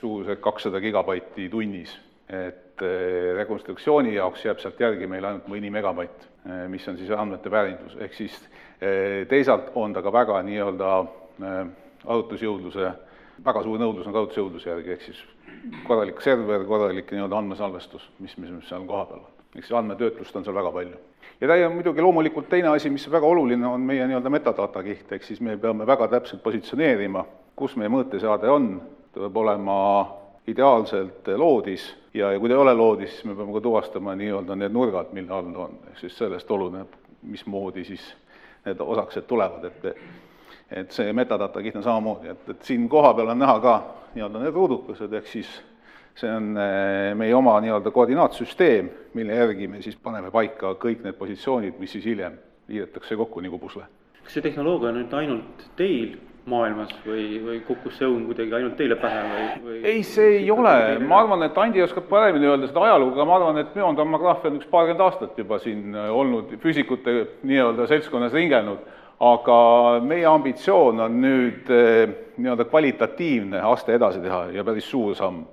suurusjärk 0.00 0.40
kakssada 0.40 0.80
gigabaiti 0.80 1.48
tunnis, 1.48 1.92
et 2.28 2.82
eh, 2.82 3.34
rekonstruktsiooni 3.36 4.14
jaoks 4.14 4.44
jääb 4.46 4.60
sealt 4.62 4.80
järgi 4.80 5.08
meil 5.10 5.26
ainult 5.26 5.48
mõni 5.50 5.70
megabait, 5.72 6.26
eh, 6.46 6.64
mis 6.72 6.86
on 6.88 6.98
siis 6.98 7.10
andmete 7.12 7.52
väärindus, 7.52 7.96
ehk 8.00 8.16
siis 8.16 8.36
eh, 8.80 9.26
teisalt 9.28 9.72
on 9.74 9.94
ta 9.96 10.02
ka 10.02 10.12
väga 10.14 10.40
nii-öelda 10.46 10.92
arvutusjõudluse, 11.40 12.92
väga 13.44 13.62
suur 13.66 13.80
nõudlus 13.80 14.08
on 14.08 14.16
arvutusjõudluse 14.16 14.70
järgi, 14.70 14.96
ehk 14.96 15.06
siis 15.08 15.22
korralik 15.88 16.20
server, 16.24 16.64
korralik 16.68 17.12
nii-öelda 17.12 17.42
andmesalvestus, 17.42 18.08
mis, 18.18 18.36
mis, 18.38 18.52
mis 18.56 18.68
seal 18.68 18.86
kohapeal 18.88 19.24
on. 19.24 19.46
ehk 19.56 19.64
siis 19.64 19.76
andmetöötlust 19.76 20.36
on 20.36 20.46
seal 20.46 20.56
väga 20.56 20.72
palju. 20.78 21.00
Ja 21.40 21.48
ta 21.48 21.54
on 21.66 21.72
muidugi 21.72 22.02
loomulikult 22.02 22.48
teine 22.48 22.68
asi, 22.68 22.90
mis 22.90 23.10
väga 23.10 23.26
oluline, 23.26 23.66
on 23.66 23.80
meie 23.80 24.06
nii-öelda 24.06 24.30
metadata 24.30 24.82
kiht, 24.82 25.12
ehk 25.12 25.24
siis 25.24 25.40
me 25.40 25.56
peame 25.56 25.86
väga 25.86 26.08
täpselt 26.08 26.42
positsioneerima, 26.42 27.24
kus 27.56 27.76
meie 27.76 27.92
mõõteseade 27.92 28.50
on, 28.50 28.72
ta 29.12 29.20
peab 29.24 29.36
olema 29.36 29.76
ideaalselt 30.48 31.28
loodis 31.36 31.90
ja, 32.14 32.32
ja 32.32 32.40
kui 32.40 32.48
ta 32.48 32.56
ei 32.56 32.64
ole 32.64 32.74
loodis, 32.74 33.14
siis 33.16 33.28
me 33.28 33.36
peame 33.38 33.54
ka 33.56 33.62
tuvastama 33.64 34.14
nii-öelda 34.18 34.56
need 34.56 34.74
nurgad, 34.74 35.14
mille 35.16 35.32
all 35.34 35.52
ta 35.54 35.64
on, 35.66 35.78
ehk 35.90 36.02
siis 36.04 36.18
sellest 36.18 36.50
oleneb, 36.50 36.98
mismoodi 37.22 37.84
siis 37.84 38.04
need 38.66 38.80
osakesed 38.80 39.28
tulevad, 39.28 39.70
et 39.70 39.94
et 40.70 40.92
see 40.94 41.10
metadata 41.12 41.62
kiht 41.62 41.76
on 41.80 41.82
samamoodi, 41.82 42.28
et, 42.30 42.48
et 42.52 42.62
siin 42.62 42.84
kohapeal 42.88 43.32
on 43.32 43.40
näha 43.42 43.56
ka 43.60 43.72
nii-öelda 44.14 44.42
need 44.44 44.54
ruudukesed, 44.54 45.12
ehk 45.18 45.26
siis 45.26 45.50
see 46.18 46.30
on 46.30 46.50
eh, 46.58 47.12
meie 47.16 47.34
oma 47.34 47.58
nii-öelda 47.62 47.92
koordinaatsüsteem, 47.94 48.90
mille 49.14 49.36
järgi 49.38 49.68
me 49.68 49.82
siis 49.82 49.96
paneme 49.96 50.30
paika 50.30 50.74
kõik 50.80 51.04
need 51.04 51.18
positsioonid, 51.18 51.78
mis 51.78 51.92
siis 51.96 52.04
hiljem 52.04 52.38
liidetakse 52.68 53.16
kokku 53.16 53.40
nagu 53.40 53.58
pusle. 53.58 53.86
kas 54.24 54.36
see 54.36 54.44
tehnoloogia 54.44 54.90
on 54.90 55.00
nüüd 55.00 55.14
ainult 55.16 55.70
teil 55.76 56.18
maailmas 56.50 56.92
või, 57.04 57.24
või 57.44 57.58
kukkus 57.66 57.98
see 57.98 58.08
õun 58.08 58.24
kuidagi 58.28 58.54
ainult 58.56 58.76
teile 58.78 58.96
pähe 59.00 59.20
või, 59.26 59.48
või? 59.64 59.80
ei, 59.86 60.02
see 60.06 60.38
ei 60.38 60.50
ole, 60.52 60.72
ma 61.04 61.20
arvan, 61.22 61.44
et 61.46 61.58
Andi 61.58 61.82
oskab 61.84 62.08
paremini 62.10 62.48
öelda 62.48 62.70
seda 62.70 62.84
ajalugu, 62.86 63.14
aga 63.16 63.26
ma 63.28 63.36
arvan, 63.38 63.60
et 63.62 63.76
müontomograafia 63.76 64.50
on 64.50 64.58
üks 64.60 64.70
paarkümmend 64.70 65.04
aastat 65.04 65.38
juba 65.38 65.60
siin 65.62 65.94
äh, 65.94 66.08
olnud 66.14 66.54
füüsikute 66.62 67.16
nii-öelda 67.46 67.86
seltskonnas 67.90 68.34
ringelnud, 68.36 68.82
aga 69.20 69.60
meie 70.04 70.26
ambitsioon 70.30 71.04
on 71.06 71.20
nüüd 71.22 71.70
äh, 71.74 72.14
nii-öelda 72.40 72.66
kvalitatiivne 72.70 73.60
aste 73.72 73.96
edasi 73.98 74.22
teha 74.24 74.46
ja 74.56 74.64
päris 74.66 74.88
suur 74.90 75.16
samm. 75.18 75.44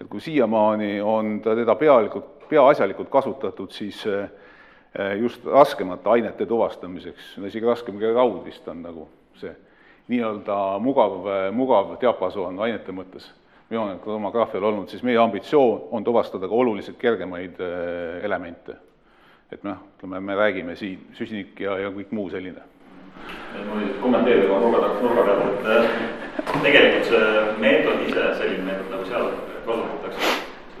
Et 0.00 0.06
kui 0.08 0.20
siiamaani 0.20 1.00
on 1.00 1.40
ta 1.44 1.56
teda 1.58 1.74
pealikult, 1.74 2.48
peaasjalikult 2.48 3.08
kasutatud, 3.12 3.70
siis 3.74 4.04
äh, 4.06 4.28
just 5.20 5.44
raskemate 5.46 6.10
ainete 6.10 6.46
tuvastamiseks, 6.46 7.34
isegi 7.46 7.66
raskem 7.66 7.98
kui 7.98 8.14
raud 8.14 8.44
vist 8.44 8.68
on 8.68 8.82
nagu 8.86 9.08
see 9.38 9.52
nii-öelda 10.08 10.78
mugav, 10.80 11.18
mugav 11.52 11.98
diapasoon 12.00 12.56
ainete 12.64 12.94
mõttes 12.96 13.28
mioontomograafial 13.70 14.64
olnud, 14.64 14.88
siis 14.88 15.02
meie 15.02 15.18
ambitsioon 15.18 15.88
on 15.90 16.04
tuvastada 16.04 16.48
ka 16.48 16.54
oluliselt 16.54 16.96
kergemaid 16.98 17.60
elemente. 18.22 18.76
et 19.52 19.62
noh, 19.64 19.76
ütleme, 19.96 20.20
me 20.20 20.34
räägime 20.36 20.74
siin 20.76 21.06
süsinik 21.16 21.60
ja, 21.60 21.78
ja 21.78 21.88
kõik 21.88 22.10
muu 22.12 22.28
selline. 22.30 22.60
ma 23.66 23.74
võin 23.74 23.94
kommenteerida 24.00 24.50
oma 24.52 24.60
nurga 24.60 24.80
taga, 24.82 25.00
nurga 25.02 25.22
pealt, 25.24 25.44
et 25.52 25.66
äh, 25.76 26.62
tegelikult 26.62 27.08
see 27.08 27.44
meetod 27.60 28.02
ise, 28.08 28.26
selline 28.40 28.66
meetod, 28.66 28.90
nagu 28.92 29.06
seal 29.08 29.30
kasutatakse, 29.66 30.34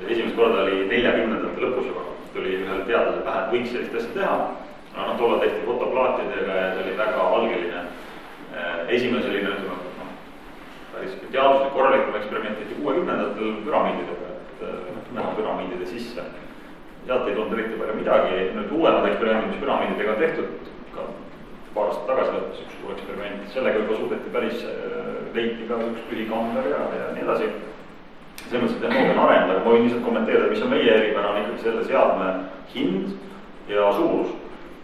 esimest 0.08 0.36
korda 0.36 0.66
oli 0.66 0.84
neljakümnendate 0.88 1.64
lõpus 1.64 1.88
juba, 1.88 2.04
tuli 2.34 2.54
ühel 2.60 2.84
teadlasel 2.88 3.24
pähe, 3.24 3.40
et 3.44 3.56
võiks 3.56 3.67
sellist 3.78 4.02
asja 4.02 4.18
teha, 4.18 4.36
no 4.98 5.16
tollal 5.22 5.40
tehti 5.46 5.64
fotoplaatidega 5.66 6.60
ja 6.60 6.68
see 6.74 6.84
oli 6.84 6.98
väga 6.98 7.30
algeline 7.38 7.86
Äh, 8.58 8.94
esimene 8.94 9.22
selline, 9.22 9.50
ütleme, 9.52 9.74
noh, 10.00 10.12
päris 10.94 11.12
teaduslik 11.30 11.74
korralikum 11.76 12.14
eksperiment 12.16 12.56
tehti 12.58 12.78
kuuekümnendatel 12.80 13.58
püramiididega, 13.66 14.30
et 14.32 14.62
noh, 14.64 15.10
näha 15.18 15.34
püramiidide 15.36 15.86
sisse. 15.86 16.24
sealt 17.08 17.28
ei 17.28 17.36
tulnud 17.36 17.54
eriti 17.56 17.76
palju 17.80 17.94
midagi, 17.96 18.40
nüüd 18.56 18.72
uuemad 18.76 19.06
eksperimendid, 19.08 19.52
mis 19.52 19.60
püramiididega 19.62 20.14
on 20.14 20.18
tehtud, 20.22 20.72
ka 20.96 21.04
paar 21.76 21.92
aastat 21.92 22.10
tagasi 22.10 22.34
lõppes 22.34 22.64
üks 22.64 22.74
suur 22.80 22.96
eksperiment, 22.96 23.46
sellega 23.54 23.84
juba 23.84 24.00
suudeti 24.00 24.34
päris, 24.34 24.64
äh, 24.72 25.22
leiti 25.36 25.68
ka 25.68 25.78
üks 25.86 26.02
tühikamber 26.10 26.68
ja, 26.72 26.82
ja 26.98 27.12
nii 27.14 27.24
edasi. 27.28 27.52
selles 28.48 28.64
mõttes, 28.64 28.80
tehnoloogia 28.80 29.14
on 29.14 29.24
arenenud, 29.26 29.54
aga 29.54 29.64
ma 29.64 29.76
võin 29.76 29.86
lihtsalt 29.86 30.04
kommenteerida, 30.08 30.50
mis 30.50 30.66
on 30.66 30.70
meie 30.72 30.92
eripära, 30.96 31.30
on 31.30 31.40
ikkagi 31.44 31.64
selle 31.68 31.84
seadme 31.84 32.28
hind 32.74 33.16
ja 33.68 33.92
suurus 33.92 34.36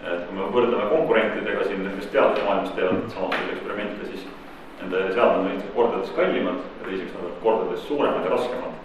et 0.04 0.24
kui 0.28 0.36
me 0.36 0.46
võrdleme 0.52 0.86
konkurentidega 0.90 1.64
siin, 1.64 1.84
kes 1.96 2.10
teadusmaailmas 2.12 2.72
teevad 2.76 3.04
samasuguseid 3.12 3.52
eksperimente, 3.54 4.08
siis 4.10 4.26
nende 4.80 5.02
seadmed 5.14 5.38
on 5.40 5.52
ilmselt 5.52 5.76
kordades 5.76 6.10
kallimad 6.18 6.58
ja 6.60 6.88
teiseks 6.88 7.14
nad 7.14 7.28
on 7.28 7.38
kordades 7.44 7.86
suuremad 7.88 8.26
ja 8.26 8.32
raskemad. 8.34 8.80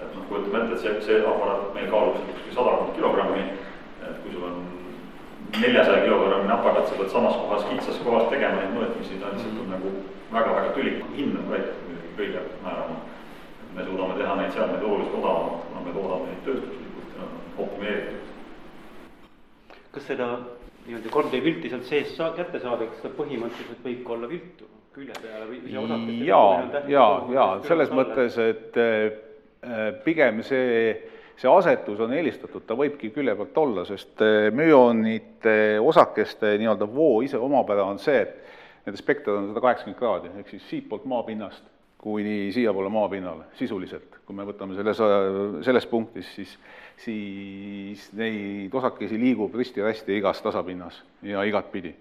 et 0.00 0.14
noh, 0.16 0.22
kujutame 0.28 0.62
ette, 0.62 0.76
et 0.76 0.82
see, 0.82 0.92
see 1.06 1.24
aparaat 1.28 1.74
meil 1.74 1.90
kaalub 1.92 2.14
kuskil 2.28 2.54
sadakond 2.54 2.94
kilogrammi, 2.96 3.42
et 4.06 4.22
kui 4.22 4.32
sul 4.32 4.46
on 4.48 4.62
neljasaja 5.58 6.06
kilogrammi 6.06 6.54
aparaat, 6.54 6.88
sa 6.88 7.00
pead 7.00 7.12
samas 7.12 7.36
kohas, 7.42 7.66
kitsas 7.72 8.00
kohas 8.06 8.30
tegema 8.32 8.62
neid 8.62 8.72
mõõtmisi, 8.78 9.18
ta 9.20 9.34
lihtsalt 9.34 9.60
on 9.64 9.74
nagu 9.74 9.92
väga-väga 10.30 10.72
tülik, 10.78 11.04
hind 11.18 11.36
on 11.36 11.50
ka 11.50 11.58
muidugi 11.58 12.16
kõige 12.22 12.46
määravam. 12.62 13.02
me 13.74 13.84
suudame 13.86 14.16
teha 14.18 14.34
neid 14.34 14.52
seadmeid 14.54 14.82
oluliselt 14.82 15.18
odavamalt, 15.18 15.68
kuna 15.68 15.84
me 15.84 15.92
toodame 15.94 16.30
neid 16.30 16.42
tööstuslikult 16.46 17.12
ja 17.18 17.28
optimeeritud. 17.64 18.30
Kas 19.94 20.06
seda 20.10 20.32
nii-öelda 20.86 21.12
3D 21.12 21.40
pilti 21.44 21.70
sealt 21.70 21.88
sees 21.88 22.12
saa-, 22.16 22.34
kätte 22.36 22.60
saada, 22.62 22.88
kas 22.90 23.02
ta 23.04 23.12
põhimõtteliselt 23.14 23.82
võib 23.84 24.04
ka 24.06 24.14
olla 24.16 24.30
viltu 24.30 24.68
külje 24.94 25.14
peale 25.22 25.46
või, 25.46 25.60
või 25.62 25.72
see 25.72 25.82
osakeste 25.84 26.26
ja, 26.26 26.42
ja, 26.90 27.06
ja 27.34 27.46
selles 27.66 27.92
mõttes, 27.94 28.38
et 28.42 28.78
äh, 28.80 29.90
pigem 30.04 30.42
see, 30.46 30.94
see 31.38 31.50
asetus 31.50 32.00
on 32.02 32.14
eelistatud, 32.16 32.64
ta 32.66 32.76
võibki 32.78 33.12
külje 33.14 33.36
pealt 33.38 33.60
olla, 33.62 33.84
sest 33.88 34.24
äh, 34.26 34.48
müoonide 34.54 35.58
osakeste 35.82 36.56
nii-öelda 36.58 36.90
voo 36.90 37.20
ise 37.26 37.38
omapära 37.38 37.86
on 37.86 38.02
see, 38.02 38.24
et 38.24 38.86
nende 38.86 38.98
spekter 38.98 39.36
on 39.36 39.50
sada 39.50 39.62
kaheksakümmend 39.62 40.00
kraadi, 40.00 40.32
ehk 40.40 40.56
siis 40.56 40.66
siitpoolt 40.72 41.06
maapinnast 41.10 41.62
kuni 42.00 42.52
siiapoole 42.52 42.88
maapinnale, 42.88 43.50
sisuliselt. 43.58 44.20
kui 44.24 44.36
me 44.36 44.46
võtame 44.46 44.76
selles, 44.78 45.00
selles 45.66 45.86
punktis, 45.90 46.28
siis, 46.36 46.52
siis 47.02 48.04
neid 48.16 48.74
osakesi 48.74 49.18
liigub 49.18 49.54
risti-rästi 49.58 50.16
igas 50.20 50.40
tasapinnas 50.44 51.02
ja 51.26 51.42
igatpidi 51.44 51.92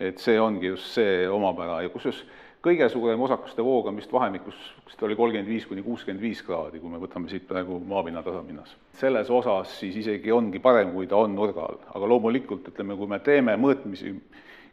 et 0.00 0.18
see 0.18 0.40
ongi 0.40 0.72
just 0.72 0.96
see 0.96 1.26
omapära 1.30 1.82
ja 1.84 1.90
kusjuures 1.92 2.24
kõige 2.64 2.86
suurem 2.88 3.20
osakuste 3.26 3.62
voog 3.64 3.90
on 3.90 3.98
vist 4.00 4.12
vahemikus, 4.12 4.56
vist 4.88 5.02
oli 5.04 5.16
kolmkümmend 5.18 5.50
viis 5.50 5.66
kuni 5.68 5.82
kuuskümmend 5.84 6.22
viis 6.22 6.40
kraadi, 6.42 6.80
kui 6.80 6.90
me 6.90 7.00
võtame 7.02 7.28
siit 7.28 7.44
praegu 7.48 7.76
maapinna 7.84 8.22
tasapinnas. 8.24 8.72
selles 8.98 9.30
osas 9.30 9.74
siis 9.80 9.98
isegi 10.00 10.32
ongi 10.32 10.62
parem, 10.64 10.94
kui 10.94 11.06
ta 11.06 11.20
on 11.20 11.34
nurga 11.36 11.68
all, 11.68 11.82
aga 11.94 12.08
loomulikult 12.08 12.72
ütleme, 12.72 12.96
kui 12.96 13.10
me 13.10 13.20
teeme 13.20 13.58
mõõtmisi, 13.60 14.14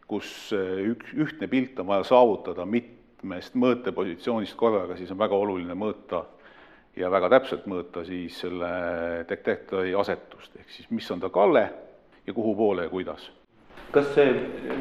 kus 0.08 0.32
üks, 0.56 1.12
ühtne 1.14 1.52
pilt 1.52 1.80
on 1.84 1.92
vaja 1.92 2.08
saavutada 2.08 2.66
mitmest 3.22 3.54
mõõtepositsioonist 3.56 4.56
korraga, 4.58 4.96
siis 4.98 5.12
on 5.14 5.20
väga 5.20 5.38
oluline 5.38 5.76
mõõta 5.78 6.24
ja 6.98 7.10
väga 7.12 7.30
täpselt 7.30 7.68
mõõta 7.70 8.04
siis 8.06 8.40
selle 8.42 8.72
detektori 9.30 9.94
asetust, 9.96 10.56
ehk 10.58 10.70
siis 10.74 10.90
mis 10.90 11.10
on 11.12 11.22
ta 11.22 11.30
kalle 11.30 11.70
ja 12.26 12.34
kuhu 12.34 12.56
poole 12.56 12.88
ja 12.88 12.90
kuidas 12.90 13.30
kas 13.92 14.08
see 14.16 14.32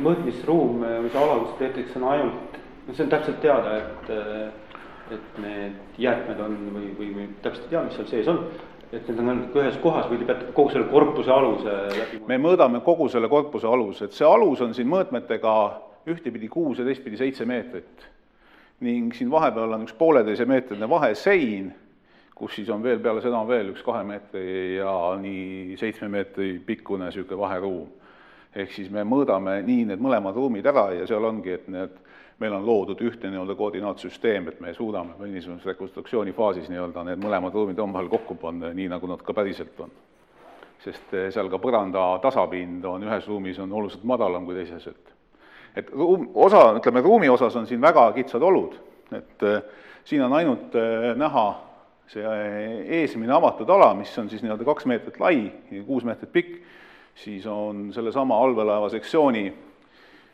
mõõtmisruum 0.00 0.80
või 0.80 1.10
see 1.10 1.18
ala, 1.20 1.38
kus 1.42 1.54
peetakse, 1.58 1.98
on 1.98 2.08
ainult, 2.08 2.58
no 2.86 2.94
see 2.94 3.04
on 3.04 3.10
täpselt 3.10 3.40
teada, 3.42 3.72
et, 3.76 4.12
et 5.16 5.40
need 5.42 5.98
jäätmed 5.98 6.40
on 6.44 6.54
või, 6.76 6.92
või, 6.98 7.08
või 7.16 7.26
täpselt 7.42 7.66
ei 7.66 7.74
tea, 7.74 7.82
mis 7.88 7.98
seal 7.98 8.08
sees 8.12 8.30
on, 8.30 8.44
et 8.92 9.08
need 9.10 9.18
on 9.18 9.32
ainult 9.34 9.58
ühes 9.58 9.80
kohas 9.82 10.06
või 10.10 10.22
te 10.22 10.30
peate 10.30 10.52
kogu 10.54 10.72
selle 10.72 10.88
korpuse 10.92 11.34
aluse 11.34 11.74
läbi? 11.96 12.22
me 12.30 12.38
mõõdame 12.38 12.80
kogu 12.86 13.10
selle 13.10 13.28
korpuse 13.28 13.66
aluse, 13.66 14.06
et 14.06 14.16
see 14.16 14.28
alus 14.28 14.62
on 14.64 14.78
siin 14.78 14.88
mõõtmetega 14.90 15.56
ühtepidi 16.10 16.48
kuus 16.48 16.78
ja 16.78 16.86
teistpidi 16.86 17.18
seitse 17.18 17.44
meetrit. 17.44 18.06
Ning 18.80 19.14
siin 19.14 19.30
vahepeal 19.30 19.76
on 19.76 19.84
üks 19.84 19.94
pooleteisemeetrine 19.98 20.88
vahesein, 20.88 21.72
kus 22.34 22.54
siis 22.56 22.70
on 22.72 22.82
veel 22.82 23.00
peale 23.04 23.20
seda 23.20 23.40
veel 23.48 23.74
üks 23.74 23.82
kahe 23.84 24.04
meetri 24.08 24.76
ja 24.78 24.92
nii 25.20 25.76
seitsme 25.80 26.08
meetri 26.08 26.54
pikkune 26.66 27.10
niisugune 27.10 27.40
vaheruum 27.40 27.88
ehk 28.56 28.72
siis 28.74 28.90
me 28.90 29.04
mõõdame 29.06 29.60
nii 29.66 29.86
need 29.92 30.02
mõlemad 30.02 30.34
ruumid 30.34 30.66
ära 30.66 30.90
ja 30.94 31.06
seal 31.06 31.24
ongi, 31.26 31.54
et 31.54 31.68
need, 31.70 31.98
meil 32.42 32.56
on 32.56 32.66
loodud 32.66 33.02
ühtne 33.06 33.30
nii-öelda 33.30 33.54
koordinaatsüsteem, 33.58 34.48
et 34.50 34.60
me 34.60 34.74
suudame 34.74 35.14
niisuguses 35.30 35.68
rekonstruktsiooni 35.70 36.34
faasis 36.34 36.70
nii-öelda 36.72 37.04
need 37.06 37.22
mõlemad 37.22 37.54
ruumid 37.54 37.78
omavahel 37.78 38.10
kokku 38.10 38.38
panna, 38.40 38.72
nii 38.74 38.88
nagu 38.90 39.10
nad 39.10 39.22
ka 39.22 39.36
päriselt 39.36 39.84
on. 39.86 39.92
sest 40.80 41.12
eh, 41.12 41.28
seal 41.28 41.50
ka 41.52 41.58
põranda 41.60 42.02
tasapind 42.22 42.84
on 42.88 43.02
ühes 43.04 43.26
ruumis 43.28 43.58
on 43.60 43.72
oluliselt 43.72 44.04
madalam 44.04 44.46
kui 44.48 44.56
teises, 44.56 44.86
et 44.86 45.09
et 45.76 45.90
ruum, 45.92 46.28
osa, 46.34 46.70
ütleme, 46.78 47.02
ruumi 47.04 47.28
osas 47.28 47.56
on 47.56 47.66
siin 47.66 47.80
väga 47.80 48.10
kitsad 48.16 48.42
olud, 48.42 48.76
et 49.12 49.46
äh, 49.46 49.62
siin 50.04 50.22
on 50.26 50.32
ainult 50.32 50.74
äh, 50.78 51.12
näha 51.18 51.48
see 52.10 52.26
eesmine 53.00 53.32
avatud 53.36 53.70
ala, 53.70 53.92
mis 53.94 54.12
on 54.18 54.28
siis 54.30 54.42
nii-öelda 54.42 54.66
kaks 54.66 54.86
meetrit 54.90 55.20
lai 55.22 55.44
ja 55.70 55.82
kuus 55.86 56.04
meetrit 56.06 56.32
pikk, 56.32 56.56
siis 57.14 57.46
on 57.46 57.90
sellesama 57.94 58.38
allveelaeva 58.42 58.88
sektsiooni 58.90 59.44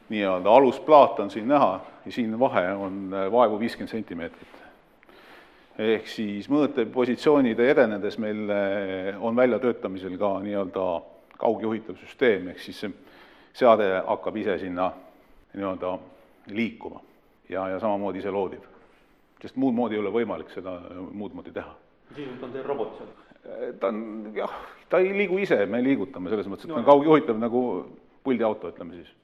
nii-öelda 0.09 0.51
alusplaat 0.51 1.21
on 1.21 1.31
siin 1.31 1.49
näha 1.49 1.81
ja 2.07 2.13
siin 2.13 2.39
vahe 2.41 2.73
on 2.73 3.11
äh, 3.13 3.33
vaevu 3.33 3.61
viiskümmend 3.61 3.91
sentimeetrit. 3.91 4.63
ehk 5.79 6.07
siis 6.09 6.47
mõõtepositsioonide 6.49 7.67
edenedes 7.71 8.17
meil 8.19 8.49
äh, 8.51 9.19
on 9.21 9.37
väljatöötamisel 9.37 10.17
ka 10.19 10.39
nii-öelda 10.41 10.87
kaugjuhitav 11.37 11.99
süsteem, 12.01 12.49
ehk 12.49 12.63
siis 12.65 12.81
see 12.81 12.93
seade 13.53 13.91
hakkab 14.07 14.37
ise 14.41 14.57
sinna 14.59 14.93
nii-öelda 15.57 15.99
liikuma 16.53 17.01
ja, 17.49 17.69
ja 17.69 17.81
samamoodi 17.81 18.19
ise 18.19 18.31
loodib. 18.31 18.63
sest 19.43 19.57
muud 19.57 19.75
moodi 19.75 19.95
ei 19.95 20.01
ole 20.01 20.11
võimalik 20.11 20.51
seda 20.55 20.79
muud 21.13 21.35
moodi 21.35 21.53
teha. 21.53 21.75
sisuliselt 22.15 22.43
on 22.43 22.53
teil 22.53 22.67
robot 22.67 22.99
seal? 22.99 23.15
ta 23.81 23.89
on 23.89 24.33
jah, 24.35 24.57
ta 24.89 24.99
ei 24.99 25.13
liigu 25.13 25.39
ise, 25.39 25.67
me 25.67 25.83
liigutame 25.85 26.31
selles 26.31 26.49
mõttes, 26.51 26.67
et 26.67 26.75
ta 26.75 26.81
on 26.81 26.89
kaugjuhitav 26.89 27.39
nagu 27.39 27.63
puldiauto, 28.25 28.73
ütleme 28.75 28.95
siis. 28.95 29.15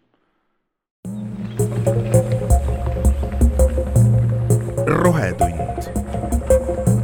rohetund. 5.02 5.90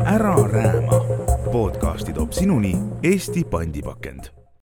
ära 0.07 0.35
rääma. 0.53 1.05
podcasti 1.53 2.13
toob 2.13 2.33
sinuni 2.33 2.75
Eesti 3.03 3.45
pandipakend 3.45 4.38